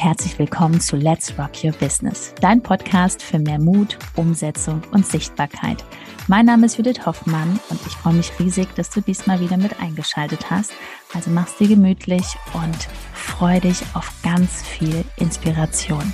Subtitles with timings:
[0.00, 5.06] und herzlich willkommen zu Let's Rock Your Business, dein Podcast für mehr Mut, Umsetzung und
[5.06, 5.84] Sichtbarkeit.
[6.26, 9.78] Mein Name ist Judith Hoffmann und ich freue mich riesig, dass du diesmal wieder mit
[9.80, 10.72] eingeschaltet hast.
[11.12, 12.24] Also mach's dir gemütlich
[12.54, 16.12] und freu dich auf ganz viel Inspiration.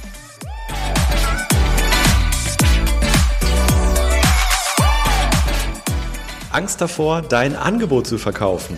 [6.51, 8.77] Angst davor, dein Angebot zu verkaufen.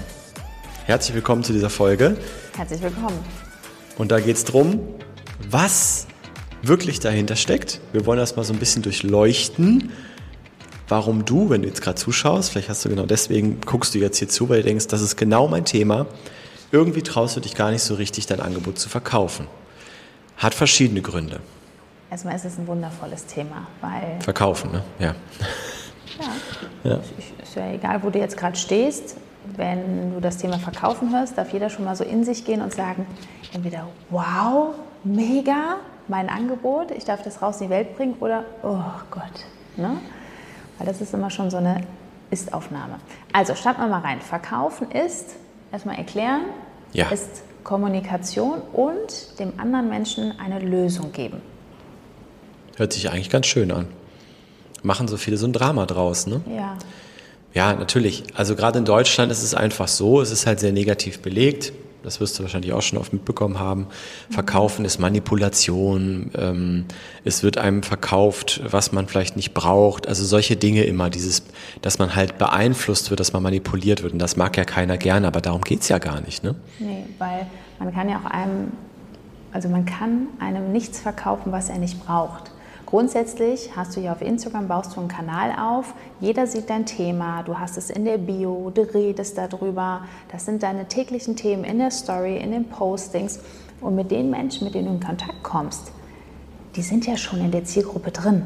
[0.84, 2.18] Herzlich willkommen zu dieser Folge.
[2.56, 3.18] Herzlich willkommen.
[3.98, 4.80] Und da geht es darum,
[5.50, 6.06] was
[6.62, 7.80] wirklich dahinter steckt.
[7.92, 9.92] Wir wollen das mal so ein bisschen durchleuchten,
[10.88, 14.18] warum du, wenn du jetzt gerade zuschaust, vielleicht hast du genau deswegen, guckst du jetzt
[14.18, 16.06] hier zu, weil du denkst, das ist genau mein Thema.
[16.72, 19.46] Irgendwie traust du dich gar nicht so richtig, dein Angebot zu verkaufen.
[20.36, 21.40] Hat verschiedene Gründe.
[22.10, 24.20] Erstmal ist es ein wundervolles Thema, weil.
[24.20, 24.82] Verkaufen, ne?
[24.98, 25.14] Ja.
[26.84, 26.90] Ja.
[26.90, 27.00] ja.
[27.42, 29.16] Ist ja egal, wo du jetzt gerade stehst
[29.56, 32.72] wenn du das Thema Verkaufen hörst, darf jeder schon mal so in sich gehen und
[32.72, 33.06] sagen,
[33.52, 35.76] entweder wow, mega,
[36.08, 39.44] mein Angebot, ich darf das raus in die Welt bringen oder oh Gott.
[39.76, 39.98] Ne?
[40.78, 41.82] Weil das ist immer schon so eine
[42.30, 42.98] Ist-Aufnahme.
[43.32, 44.20] Also starten wir mal rein.
[44.20, 45.36] Verkaufen ist,
[45.72, 46.42] erstmal erklären,
[46.92, 47.08] ja.
[47.08, 51.40] ist Kommunikation und dem anderen Menschen eine Lösung geben.
[52.76, 53.88] Hört sich eigentlich ganz schön an.
[54.82, 56.40] Machen so viele so ein Drama draus, ne?
[56.56, 56.76] Ja.
[57.54, 58.24] Ja, natürlich.
[58.36, 61.72] Also gerade in Deutschland ist es einfach so, es ist halt sehr negativ belegt.
[62.02, 63.86] Das wirst du wahrscheinlich auch schon oft mitbekommen haben.
[64.30, 66.30] Verkaufen ist Manipulation.
[66.36, 66.84] Ähm,
[67.24, 70.06] es wird einem verkauft, was man vielleicht nicht braucht.
[70.06, 71.42] Also solche Dinge immer, dieses,
[71.82, 74.12] dass man halt beeinflusst wird, dass man manipuliert wird.
[74.12, 76.44] Und das mag ja keiner gerne, aber darum geht's ja gar nicht.
[76.44, 76.54] Ne?
[76.78, 77.46] Nee, weil
[77.78, 78.72] man kann ja auch einem,
[79.52, 82.52] also man kann einem nichts verkaufen, was er nicht braucht.
[82.88, 87.42] Grundsätzlich hast du ja auf Instagram, baust du einen Kanal auf, jeder sieht dein Thema,
[87.42, 91.80] du hast es in der Bio, du redest darüber, das sind deine täglichen Themen in
[91.80, 93.40] der Story, in den Postings
[93.82, 95.92] und mit den Menschen, mit denen du in Kontakt kommst,
[96.76, 98.44] die sind ja schon in der Zielgruppe drin.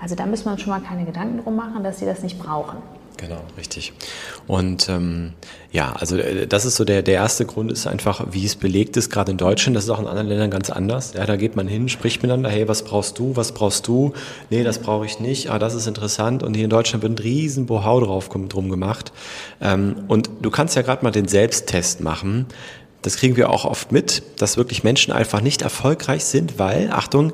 [0.00, 2.40] Also da müssen wir uns schon mal keine Gedanken drum machen, dass sie das nicht
[2.40, 2.78] brauchen.
[3.18, 3.92] Genau, richtig.
[4.46, 5.32] Und ähm,
[5.72, 8.96] ja, also äh, das ist so der, der erste Grund ist einfach, wie es belegt
[8.96, 11.14] ist, gerade in Deutschland, das ist auch in anderen Ländern ganz anders.
[11.14, 14.12] Ja, da geht man hin, spricht miteinander, hey, was brauchst du, was brauchst du?
[14.50, 16.44] Nee, das brauche ich nicht, ah, das ist interessant.
[16.44, 19.12] Und hier in Deutschland wird ein riesen Bohau drauf drum gemacht.
[19.60, 22.46] Ähm, und du kannst ja gerade mal den Selbsttest machen.
[23.02, 27.32] Das kriegen wir auch oft mit, dass wirklich Menschen einfach nicht erfolgreich sind, weil, Achtung,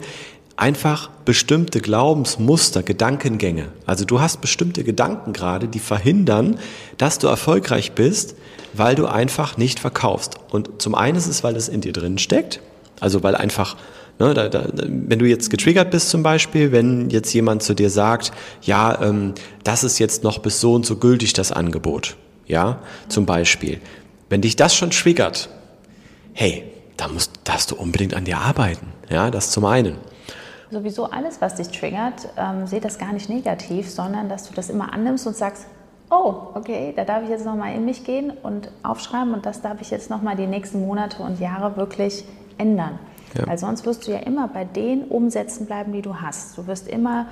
[0.57, 3.69] einfach bestimmte Glaubensmuster, Gedankengänge.
[3.87, 6.59] Also du hast bestimmte Gedanken gerade, die verhindern,
[6.97, 8.37] dass du erfolgreich bist,
[8.73, 10.37] weil du einfach nicht verkaufst.
[10.51, 12.61] Und zum einen ist es, weil es in dir drin steckt,
[13.01, 13.77] also weil einfach,
[14.19, 17.91] ne, da, da, wenn du jetzt getriggert bist zum Beispiel, wenn jetzt jemand zu dir
[17.91, 18.33] sagt,
[18.63, 19.35] ja, ähm,
[19.65, 22.17] das ist jetzt noch bis so und so gültig das Angebot,
[22.47, 23.81] ja, zum Beispiel,
[24.29, 25.49] wenn dich das schon triggert,
[26.33, 26.65] hey,
[26.97, 29.97] da musst, darfst du unbedingt an dir arbeiten, ja, das zum einen
[30.75, 34.69] sowieso alles, was dich triggert, ähm, sehe das gar nicht negativ, sondern dass du das
[34.69, 35.67] immer annimmst und sagst,
[36.11, 39.81] oh, okay, da darf ich jetzt nochmal in mich gehen und aufschreiben und das darf
[39.81, 42.25] ich jetzt nochmal die nächsten Monate und Jahre wirklich
[42.59, 42.99] ändern.
[43.35, 43.47] Ja.
[43.47, 46.57] Weil sonst wirst du ja immer bei den Umsätzen bleiben, die du hast.
[46.59, 47.27] Du wirst immer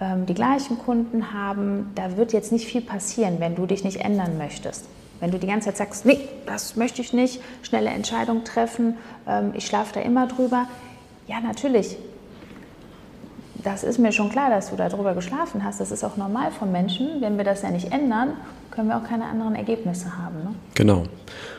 [0.00, 1.92] ähm, die gleichen Kunden haben.
[1.94, 4.86] Da wird jetzt nicht viel passieren, wenn du dich nicht ändern möchtest.
[5.20, 8.96] Wenn du die ganze Zeit sagst, nee, das möchte ich nicht, schnelle Entscheidung treffen,
[9.28, 10.66] ähm, ich schlafe da immer drüber.
[11.28, 11.96] Ja, natürlich,
[13.64, 15.80] das ist mir schon klar, dass du darüber geschlafen hast.
[15.80, 17.20] Das ist auch normal von Menschen.
[17.20, 18.34] Wenn wir das ja nicht ändern,
[18.74, 20.36] können wir auch keine anderen Ergebnisse haben.
[20.36, 20.54] Ne?
[20.74, 21.04] Genau.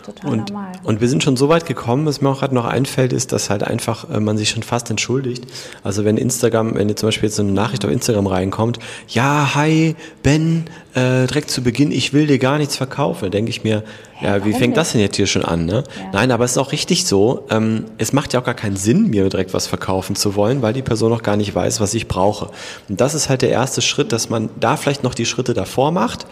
[0.06, 0.72] Total und, normal.
[0.84, 3.50] Und wir sind schon so weit gekommen, was mir auch gerade noch einfällt, ist, dass
[3.50, 5.46] halt einfach äh, man sich schon fast entschuldigt.
[5.84, 9.56] Also wenn Instagram, wenn jetzt zum Beispiel jetzt so eine Nachricht auf Instagram reinkommt, ja,
[9.56, 13.84] hi, Ben, äh, direkt zu Beginn, ich will dir gar nichts verkaufen, denke ich mir,
[14.22, 14.78] ja, ja wie fängt nicht?
[14.78, 15.66] das denn jetzt hier schon an?
[15.66, 15.84] Ne?
[15.98, 16.10] Ja.
[16.14, 19.10] Nein, aber es ist auch richtig so, ähm, es macht ja auch gar keinen Sinn,
[19.10, 22.08] mir direkt was verkaufen zu wollen, weil die Person noch gar nicht weiß, was ich
[22.08, 22.50] brauche.
[22.90, 25.92] Und das ist halt der erste Schritt, dass man da vielleicht noch die Schritte davor
[25.92, 26.28] macht,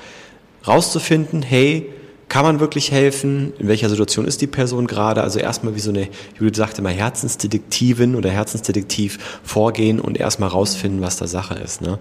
[0.65, 1.89] rauszufinden, hey,
[2.29, 3.53] kann man wirklich helfen?
[3.59, 5.21] In welcher Situation ist die Person gerade?
[5.21, 6.07] Also erstmal wie so eine,
[6.39, 11.81] Judith sagte mal, Herzensdetektivin oder Herzensdetektiv vorgehen und erstmal rausfinden, was da Sache ist.
[11.81, 11.99] Ne?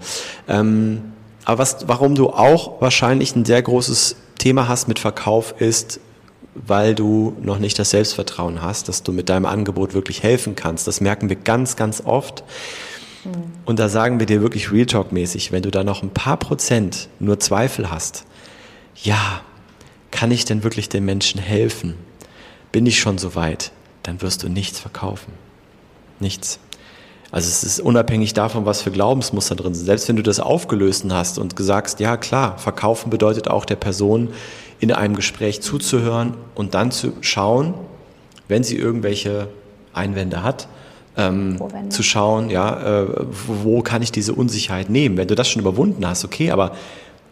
[0.48, 1.02] Ähm,
[1.44, 6.00] aber was, warum du auch wahrscheinlich ein sehr großes Thema hast mit Verkauf ist,
[6.54, 10.86] weil du noch nicht das Selbstvertrauen hast, dass du mit deinem Angebot wirklich helfen kannst.
[10.86, 12.44] Das merken wir ganz, ganz oft.
[13.24, 13.32] Hm.
[13.64, 16.36] Und da sagen wir dir wirklich Real Talk mäßig, wenn du da noch ein paar
[16.36, 18.24] Prozent nur Zweifel hast,
[18.96, 19.40] ja,
[20.10, 21.94] kann ich denn wirklich den Menschen helfen?
[22.70, 23.72] Bin ich schon so weit?
[24.02, 25.32] Dann wirst du nichts verkaufen.
[26.20, 26.58] Nichts.
[27.30, 29.86] Also es ist unabhängig davon, was für Glaubensmuster drin sind.
[29.86, 34.28] Selbst wenn du das aufgelöst hast und gesagt, ja klar, verkaufen bedeutet auch der Person
[34.80, 37.72] in einem Gespräch zuzuhören und dann zu schauen,
[38.48, 39.48] wenn sie irgendwelche
[39.94, 40.68] Einwände hat,
[41.16, 43.06] ähm, zu schauen, ja, äh,
[43.46, 45.16] wo, wo kann ich diese Unsicherheit nehmen?
[45.16, 46.72] Wenn du das schon überwunden hast, okay, aber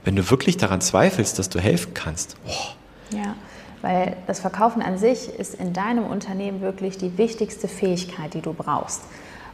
[0.04, 3.16] wenn du wirklich daran zweifelst, dass du helfen kannst, oh.
[3.16, 3.34] ja.
[3.82, 8.52] Weil das Verkaufen an sich ist in deinem Unternehmen wirklich die wichtigste Fähigkeit, die du
[8.52, 9.00] brauchst.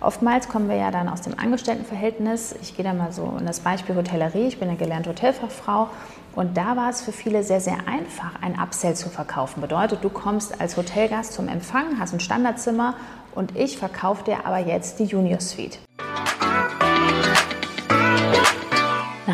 [0.00, 2.54] Oftmals kommen wir ja dann aus dem Angestelltenverhältnis.
[2.60, 4.48] Ich gehe da mal so in das Beispiel Hotellerie.
[4.48, 5.88] Ich bin eine gelernte Hotelfachfrau
[6.34, 9.62] und da war es für viele sehr, sehr einfach, ein Upsell zu verkaufen.
[9.62, 12.94] Bedeutet, du kommst als Hotelgast zum Empfang, hast ein Standardzimmer
[13.34, 15.78] und ich verkaufe dir aber jetzt die Junior Suite.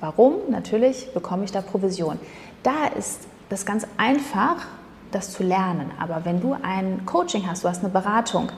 [0.00, 0.34] Warum?
[0.48, 2.20] Natürlich bekomme ich da Provision.
[2.62, 4.68] Da ist das ganz einfach,
[5.10, 5.90] das zu lernen.
[5.98, 8.52] Aber wenn du ein Coaching hast, du hast eine Beratung,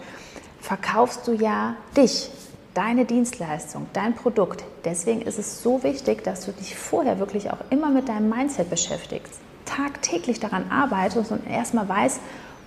[0.61, 2.31] verkaufst du ja dich,
[2.75, 4.65] deine Dienstleistung, dein Produkt.
[4.85, 8.69] Deswegen ist es so wichtig, dass du dich vorher wirklich auch immer mit deinem Mindset
[8.69, 9.41] beschäftigst.
[9.65, 12.21] Tagtäglich daran arbeitest und erstmal weißt,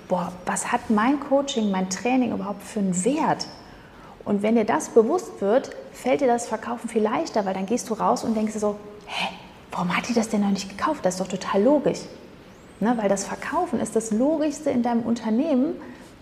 [0.07, 3.45] boah, was hat mein Coaching, mein Training überhaupt für einen Wert?
[4.25, 7.89] Und wenn dir das bewusst wird, fällt dir das Verkaufen viel leichter, weil dann gehst
[7.89, 8.75] du raus und denkst dir so,
[9.05, 9.27] hä,
[9.71, 11.05] warum hat die das denn noch nicht gekauft?
[11.05, 11.99] Das ist doch total logisch.
[12.79, 12.93] Ne?
[12.99, 15.75] Weil das Verkaufen ist das Logischste in deinem Unternehmen,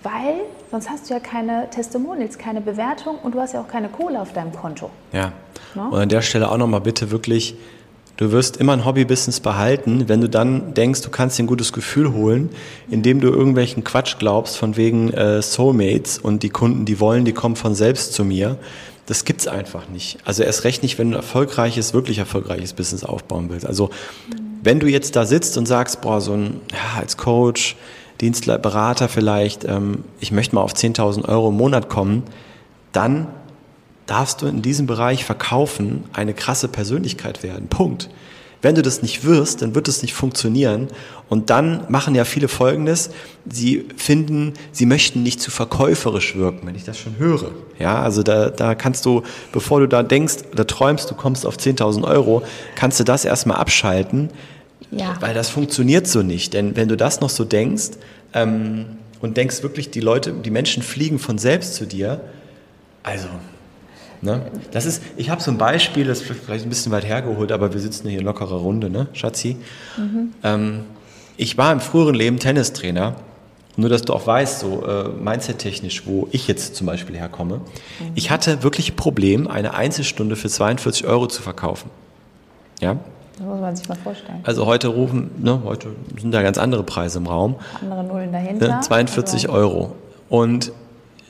[0.04, 3.90] weil sonst hast du ja keine Testimonials, keine Bewertung und du hast ja auch keine
[3.90, 4.90] Kohle auf deinem Konto.
[5.12, 5.32] Ja.
[5.76, 5.84] Ne?
[5.90, 7.56] Und an der Stelle auch nochmal bitte wirklich
[8.22, 11.74] Du wirst immer ein Hobbybusiness behalten, wenn du dann denkst, du kannst dir ein gutes
[11.74, 12.52] Gefühl holen,
[12.88, 17.34] indem du irgendwelchen Quatsch glaubst, von wegen äh, Soulmates und die Kunden, die wollen, die
[17.34, 18.58] kommen von selbst zu mir.
[19.12, 20.20] Das gibt's einfach nicht.
[20.24, 23.66] Also erst recht nicht, wenn du ein erfolgreiches, wirklich erfolgreiches Business aufbauen willst.
[23.66, 23.90] Also
[24.64, 27.76] wenn du jetzt da sitzt und sagst, boah, so ein, ja, als Coach,
[28.22, 32.24] Dienstler, Berater vielleicht, ähm, ich möchte mal auf 10.000 Euro im Monat kommen,
[32.94, 33.28] dann
[34.06, 37.68] darfst du in diesem Bereich verkaufen eine krasse Persönlichkeit werden.
[37.68, 38.10] Punkt.
[38.62, 40.88] Wenn du das nicht wirst, dann wird es nicht funktionieren.
[41.30, 43.10] Und dann machen ja viele Folgendes.
[43.50, 47.52] Sie finden, sie möchten nicht zu verkäuferisch wirken, wenn ich das schon höre.
[47.80, 51.58] Ja, also da, da kannst du, bevor du da denkst oder träumst, du kommst auf
[51.58, 52.44] 10.000 Euro,
[52.76, 54.30] kannst du das erstmal abschalten.
[54.92, 55.16] Ja.
[55.22, 56.54] Weil das funktioniert so nicht.
[56.54, 57.92] Denn wenn du das noch so denkst
[58.34, 58.86] ähm,
[59.22, 62.22] und denkst wirklich, die Leute, die Menschen fliegen von selbst zu dir,
[63.04, 63.28] also
[64.22, 64.42] Ne?
[64.72, 67.74] Das ist, ich habe so ein Beispiel, das ist vielleicht ein bisschen weit hergeholt, aber
[67.74, 69.58] wir sitzen hier in lockerer Runde, ne, Schatzi?
[69.98, 70.34] Mhm.
[70.44, 70.84] Ähm,
[71.38, 73.16] ich war im früheren Leben Tennistrainer.
[73.78, 77.58] Nur, dass du auch weißt, so äh, mindset-technisch, wo ich jetzt zum Beispiel herkomme.
[77.58, 78.12] Mhm.
[78.16, 81.90] Ich hatte wirklich ein Problem, eine Einzelstunde für 42 Euro zu verkaufen.
[82.82, 82.98] Ja?
[83.38, 84.42] Das muss man sich mal vorstellen.
[84.44, 87.56] Also heute rufen, ne, heute sind da ganz andere Preise im Raum.
[87.82, 88.68] Andere Nullen dahinter.
[88.68, 89.58] Ne, 42 also.
[89.58, 89.96] Euro.
[90.30, 90.74] Und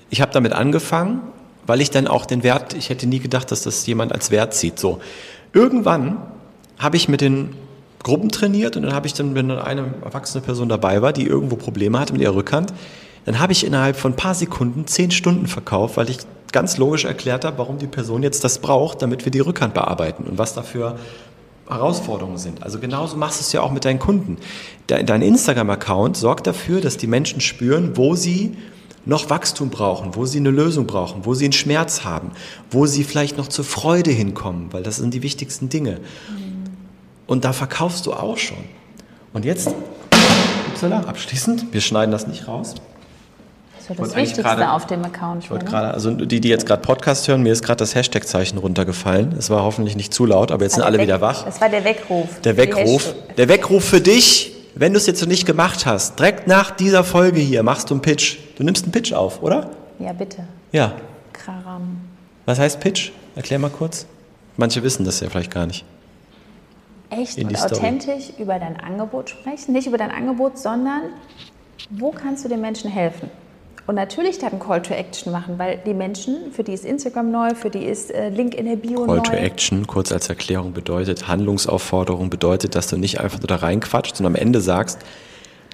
[0.09, 1.21] ich habe damit angefangen
[1.67, 4.53] weil ich dann auch den Wert, ich hätte nie gedacht, dass das jemand als Wert
[4.53, 4.79] sieht.
[4.79, 4.99] So,
[5.53, 6.17] irgendwann
[6.77, 7.55] habe ich mit den
[8.03, 11.25] Gruppen trainiert und dann habe ich dann, wenn dann eine erwachsene Person dabei war, die
[11.25, 12.73] irgendwo Probleme hatte mit ihrer Rückhand,
[13.25, 16.17] dann habe ich innerhalb von ein paar Sekunden zehn Stunden verkauft, weil ich
[16.51, 20.23] ganz logisch erklärt habe, warum die Person jetzt das braucht, damit wir die Rückhand bearbeiten
[20.23, 20.97] und was dafür
[21.69, 22.63] Herausforderungen sind.
[22.63, 24.37] Also genauso machst du es ja auch mit deinen Kunden.
[24.87, 28.57] Dein Instagram-Account sorgt dafür, dass die Menschen spüren, wo sie
[29.05, 32.31] noch Wachstum brauchen, wo sie eine Lösung brauchen, wo sie einen Schmerz haben,
[32.69, 35.99] wo sie vielleicht noch zur Freude hinkommen, weil das sind die wichtigsten Dinge.
[37.27, 38.57] Und da verkaufst du auch schon.
[39.33, 39.73] Und jetzt,
[40.69, 42.75] upsala, abschließend, wir schneiden das nicht raus.
[43.75, 45.43] Das ist das Wichtigste grade, auf dem Account.
[45.43, 48.57] Ich wollte gerade, also die, die jetzt gerade Podcast hören, mir ist gerade das Hashtag-Zeichen
[48.57, 49.33] runtergefallen.
[49.37, 51.45] Es war hoffentlich nicht zu laut, aber jetzt sind alle Weg, wieder wach.
[51.45, 52.41] Das war der Weckruf.
[52.41, 53.15] Der Weckruf.
[53.37, 57.03] Der Weckruf für dich wenn du es jetzt noch nicht gemacht hast, direkt nach dieser
[57.03, 58.37] Folge hier machst du einen Pitch.
[58.57, 59.71] Du nimmst einen Pitch auf, oder?
[59.99, 60.45] Ja, bitte.
[60.71, 60.93] Ja.
[61.33, 62.01] Karam.
[62.45, 63.11] Was heißt Pitch?
[63.35, 64.05] Erklär mal kurz.
[64.57, 65.85] Manche wissen das ja vielleicht gar nicht.
[67.09, 67.73] Echt und Story.
[67.73, 69.73] authentisch über dein Angebot sprechen.
[69.73, 71.01] Nicht über dein Angebot, sondern
[71.89, 73.29] wo kannst du den Menschen helfen?
[73.91, 77.55] Und natürlich dann Call to Action machen, weil die Menschen, für die ist Instagram neu,
[77.55, 79.21] für die ist äh, Link in der Bio Call neu.
[79.21, 83.57] Call to Action, kurz als Erklärung, bedeutet Handlungsaufforderung, bedeutet, dass du nicht einfach nur da
[83.57, 84.99] reinquatscht, sondern am Ende sagst,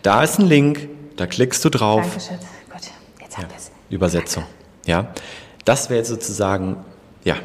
[0.02, 2.02] da ist ein Link, da klickst du drauf.
[2.02, 2.38] Dankeschön.
[2.72, 2.82] Gut,
[3.22, 3.50] jetzt haben ja.
[3.50, 3.72] wir es.
[3.92, 4.46] Übersetzung.
[4.88, 5.10] Ja,
[5.64, 6.78] das wäre jetzt sozusagen,
[7.24, 7.36] ja.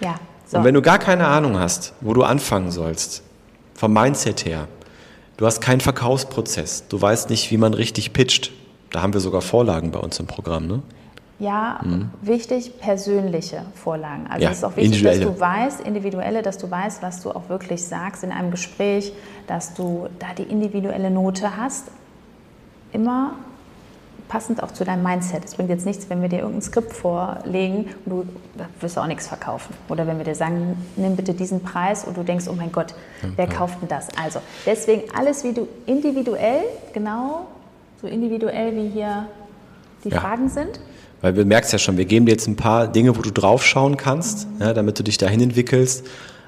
[0.00, 0.14] Ja.
[0.46, 0.58] So.
[0.58, 3.24] Und wenn du gar keine Ahnung hast, wo du anfangen sollst,
[3.74, 4.68] vom Mindset her,
[5.38, 8.52] du hast keinen Verkaufsprozess, du weißt nicht, wie man richtig pitcht,
[8.90, 10.82] da haben wir sogar Vorlagen bei uns im Programm, ne?
[11.40, 12.10] ja, mhm.
[12.20, 14.26] wichtig, persönliche Vorlagen.
[14.28, 17.30] Also ja, es ist auch wichtig, dass du weißt, individuelle, dass du weißt, was du
[17.30, 19.12] auch wirklich sagst in einem Gespräch,
[19.46, 21.86] dass du da die individuelle Note hast.
[22.92, 23.32] Immer
[24.28, 25.44] passend auch zu deinem Mindset.
[25.44, 28.24] Es bringt jetzt nichts, wenn wir dir irgendein Skript vorlegen und du
[28.80, 29.74] wirst auch nichts verkaufen.
[29.88, 32.94] Oder wenn wir dir sagen, nimm bitte diesen Preis und du denkst, oh mein Gott,
[33.36, 34.08] wer kauft denn das?
[34.22, 37.46] Also deswegen alles wie du individuell, genau
[38.00, 39.28] so individuell wie hier
[40.04, 40.20] die ja.
[40.20, 40.80] Fragen sind.
[41.20, 43.96] Weil du merkst ja schon, wir geben dir jetzt ein paar Dinge, wo du draufschauen
[43.96, 44.60] kannst, mhm.
[44.60, 46.06] ja, damit du dich dahin entwickelst.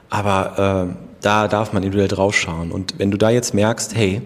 [0.09, 2.73] Aber äh, da darf man individuell draufschauen.
[2.73, 4.23] Und wenn du da jetzt merkst, hey,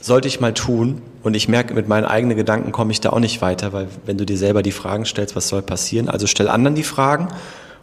[0.00, 3.20] sollte ich mal tun, und ich merke, mit meinen eigenen Gedanken komme ich da auch
[3.20, 6.08] nicht weiter, weil wenn du dir selber die Fragen stellst, was soll passieren?
[6.08, 7.28] Also stell anderen die Fragen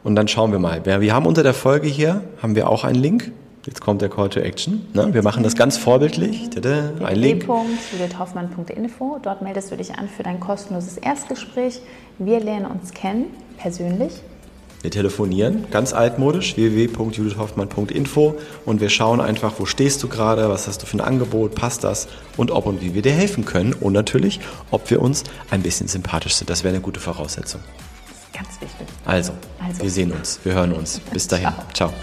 [0.03, 0.83] und dann schauen wir mal.
[0.85, 3.31] Wir haben unter der Folge hier, haben wir auch einen Link.
[3.65, 4.87] Jetzt kommt der Call to Action.
[4.93, 5.13] Ne?
[5.13, 6.49] Wir machen das ganz vorbildlich.
[6.49, 7.47] Tada, ein Link.
[7.47, 9.19] www.hoffmann.info.
[9.21, 11.81] Dort meldest du dich an für dein kostenloses Erstgespräch.
[12.17, 13.25] Wir lernen uns kennen,
[13.57, 14.13] persönlich.
[14.81, 18.35] Wir telefonieren, ganz altmodisch, www.judithhoffmann.info
[18.65, 21.83] und wir schauen einfach, wo stehst du gerade, was hast du für ein Angebot, passt
[21.83, 24.39] das und ob und wie wir dir helfen können und natürlich,
[24.71, 26.49] ob wir uns ein bisschen sympathisch sind.
[26.49, 27.59] Das wäre eine gute Voraussetzung.
[28.33, 28.87] Ganz wichtig.
[29.03, 30.99] Also, also, wir sehen uns, wir hören uns.
[31.11, 31.49] Bis dahin.
[31.73, 31.89] Ciao.
[31.89, 31.93] Ciao.